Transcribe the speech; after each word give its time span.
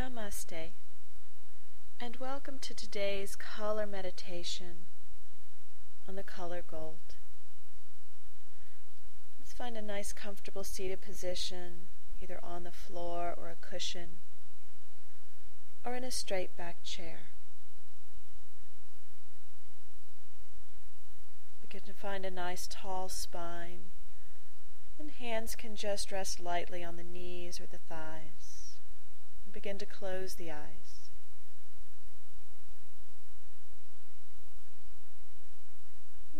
Namaste, 0.00 0.70
and 2.00 2.16
welcome 2.16 2.58
to 2.60 2.72
today's 2.72 3.36
color 3.36 3.86
meditation 3.86 4.86
on 6.08 6.16
the 6.16 6.22
color 6.22 6.62
gold. 6.66 7.16
Let's 9.38 9.52
find 9.52 9.76
a 9.76 9.82
nice 9.82 10.14
comfortable 10.14 10.64
seated 10.64 11.02
position, 11.02 11.88
either 12.22 12.40
on 12.42 12.64
the 12.64 12.70
floor 12.70 13.34
or 13.36 13.50
a 13.50 13.56
cushion, 13.60 14.16
or 15.84 15.94
in 15.94 16.02
a 16.02 16.10
straight 16.10 16.56
back 16.56 16.82
chair. 16.82 17.18
Begin 21.60 21.82
to 21.82 21.92
find 21.92 22.24
a 22.24 22.30
nice 22.30 22.66
tall 22.70 23.10
spine, 23.10 23.90
and 24.98 25.10
hands 25.10 25.54
can 25.54 25.76
just 25.76 26.10
rest 26.10 26.40
lightly 26.40 26.82
on 26.82 26.96
the 26.96 27.04
knees 27.04 27.60
or 27.60 27.66
the 27.66 27.76
thighs 27.76 28.69
begin 29.70 29.78
to 29.78 29.86
close 29.86 30.34
the 30.34 30.50
eyes. 30.50 31.10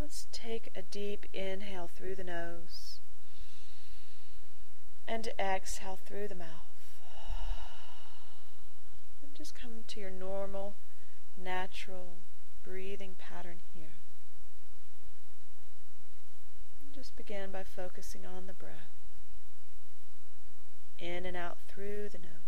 Let's 0.00 0.28
take 0.32 0.70
a 0.74 0.80
deep 0.80 1.26
inhale 1.34 1.90
through 1.94 2.14
the 2.14 2.24
nose 2.24 3.00
and 5.06 5.28
exhale 5.38 5.98
through 6.06 6.28
the 6.28 6.34
mouth. 6.34 6.72
And 9.22 9.34
just 9.34 9.54
come 9.54 9.84
to 9.88 10.00
your 10.00 10.10
normal, 10.10 10.72
natural 11.36 12.14
breathing 12.64 13.14
pattern 13.18 13.58
here. 13.74 13.96
And 16.82 16.94
just 16.94 17.14
begin 17.14 17.50
by 17.50 17.62
focusing 17.62 18.24
on 18.24 18.46
the 18.46 18.54
breath. 18.54 18.88
In 20.98 21.26
and 21.26 21.36
out 21.36 21.58
through 21.68 22.08
the 22.08 22.18
nose. 22.18 22.47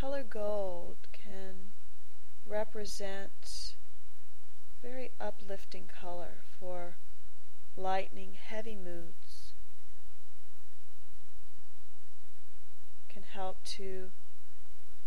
Color 0.00 0.22
gold 0.22 0.96
can 1.12 1.72
represent 2.46 3.74
very 4.82 5.10
uplifting 5.20 5.84
color 6.00 6.38
for 6.58 6.96
lightening 7.76 8.32
heavy 8.32 8.74
moods. 8.74 9.52
Can 13.10 13.24
help 13.34 13.62
to 13.76 14.10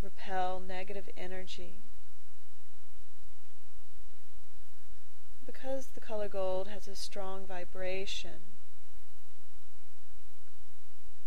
repel 0.04 0.60
negative 0.60 1.10
energy. 1.18 1.78
Because 5.44 5.88
the 5.88 6.02
color 6.02 6.30
gold 6.30 6.68
has 6.68 6.88
a 6.88 6.96
strong 6.96 7.48
vibration, 7.48 8.42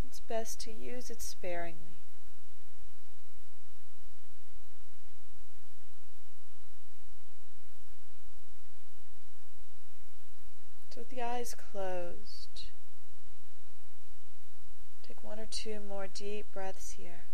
it's 0.07 0.21
best 0.21 0.61
to 0.61 0.71
use 0.71 1.11
it 1.11 1.21
sparingly. 1.21 1.96
The 11.17 11.23
eyes 11.23 11.55
closed, 11.73 12.65
take 15.03 15.25
one 15.25 15.41
or 15.41 15.47
two 15.47 15.81
more 15.81 16.07
deep 16.07 16.45
breaths 16.53 16.97
here. 16.99 17.25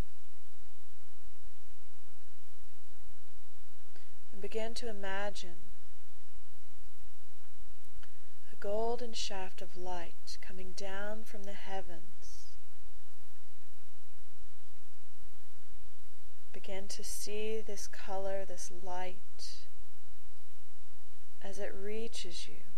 And 4.33 4.41
begin 4.41 4.75
to 4.75 4.89
imagine 4.89 5.59
a 8.53 8.57
golden 8.61 9.15
shaft 9.15 9.61
of 9.61 9.77
light 9.77 10.39
coming 10.41 10.75
down 10.77 11.25
from 11.25 11.43
the 11.43 11.53
heavens. 11.53 12.53
Begin 16.53 16.87
to 16.87 17.03
see 17.03 17.61
this 17.67 17.89
color, 17.89 18.45
this 18.45 18.71
light, 18.85 19.17
as 21.43 21.59
it 21.59 21.75
reaches 21.75 22.47
you. 22.47 22.72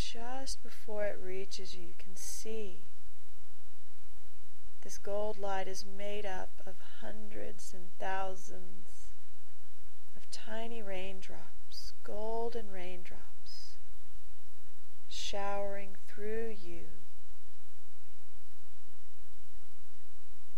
Just 0.00 0.62
before 0.62 1.04
it 1.04 1.18
reaches 1.22 1.74
you, 1.74 1.82
you 1.82 1.94
can 1.98 2.16
see 2.16 2.78
this 4.82 4.96
gold 4.96 5.38
light 5.38 5.68
is 5.68 5.84
made 5.84 6.24
up 6.24 6.48
of 6.66 6.74
hundreds 7.00 7.74
and 7.74 7.88
thousands 7.98 9.10
of 10.16 10.30
tiny 10.30 10.82
raindrops, 10.82 11.92
golden 12.02 12.70
raindrops, 12.72 13.76
showering 15.08 15.96
through 16.08 16.54
you 16.62 16.86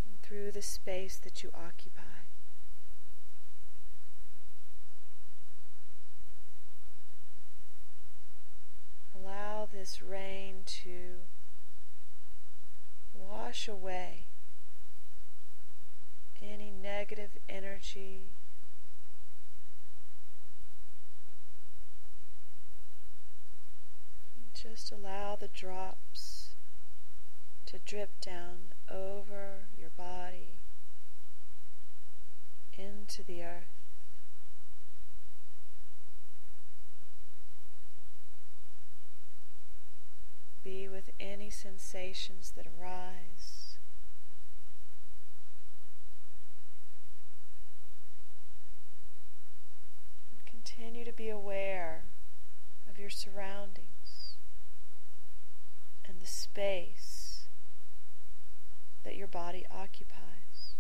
and 0.09 0.23
through 0.23 0.53
the 0.53 0.63
space 0.63 1.17
that 1.19 1.43
you 1.43 1.51
occupy. 1.55 2.22
This 9.83 10.01
rain 10.01 10.59
to 10.65 11.25
wash 13.19 13.67
away 13.67 14.27
any 16.41 16.71
negative 16.71 17.31
energy. 17.49 18.21
Just 24.55 24.93
allow 24.93 25.35
the 25.35 25.49
drops 25.49 26.51
to 27.67 27.81
drip 27.85 28.11
down 28.21 28.59
over 28.89 29.67
your 29.77 29.91
body 29.97 30.61
into 32.79 33.25
the 33.25 33.43
earth. 33.43 33.83
Be 40.65 40.87
with 40.87 41.11
any 41.19 41.42
sensations 41.53 42.53
that 42.57 42.67
arise. 42.67 43.77
And 50.31 50.47
continue 50.47 51.05
to 51.05 51.13
be 51.13 51.29
aware 51.29 52.03
of 52.91 52.99
your 52.99 53.11
surroundings 53.11 54.35
and 56.09 56.21
the 56.21 56.27
space 56.27 57.45
that 59.05 59.17
your 59.17 59.29
body 59.29 59.65
occupies. 59.71 60.75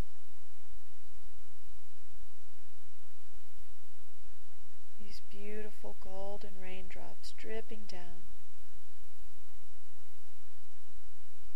These 5.01 5.21
beautiful 5.31 5.97
golden 6.01 6.53
raindrops 6.61 7.35
dripping 7.37 7.83
down 7.89 8.23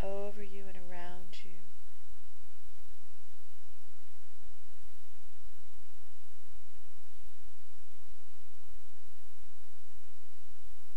over 0.03 0.43
you 0.43 0.65
and 0.69 0.77
around 0.77 1.39
you. 1.45 1.51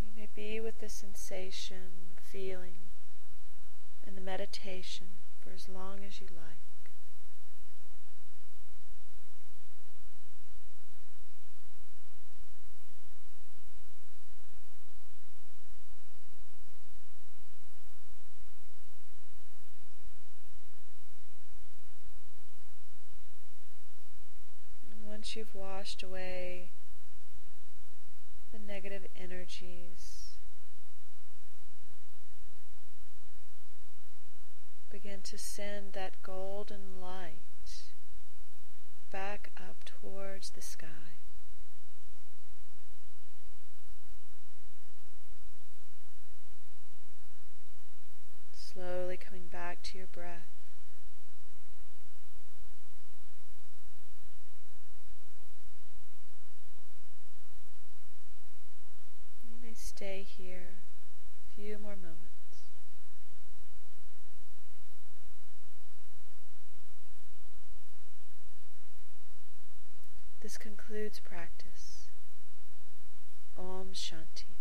You 0.01 0.11
may 0.17 0.27
be 0.35 0.59
with 0.59 0.78
the 0.89 0.95
sensation, 0.95 2.15
feeling, 2.15 2.89
and 4.07 4.17
the 4.17 4.21
meditation 4.21 5.05
for 5.39 5.51
as 5.53 5.69
long 5.69 5.99
as 6.03 6.19
you 6.19 6.27
like. 6.35 6.55
once 25.07 25.35
you've 25.35 25.53
washed 25.53 26.01
away 26.01 26.69
the 28.53 28.59
negative 28.59 29.05
energies, 29.19 30.28
begin 34.91 35.21
to 35.23 35.37
send 35.37 35.93
that 35.93 36.21
golden 36.23 36.99
light 37.01 37.39
back 39.11 39.51
up 39.57 39.83
towards 39.85 40.51
the 40.51 40.61
sky. 40.61 41.17
Slowly 48.53 49.17
coming 49.17 49.47
back 49.51 49.81
to 49.83 49.97
your 49.97 50.07
breath. 50.07 50.47
stay 59.75 60.25
here 60.37 60.75
a 61.51 61.55
few 61.55 61.77
more 61.77 61.95
moments. 61.95 62.29
This 70.49 70.57
concludes 70.57 71.19
practice. 71.19 72.07
Om 73.55 73.89
Shanti. 73.93 74.55